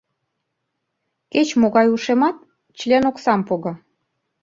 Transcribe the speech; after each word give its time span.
Кеч-могай 1.31 1.87
ушемат 1.95 2.37
член 2.79 3.03
оксам 3.09 3.41
пога. 3.47 3.73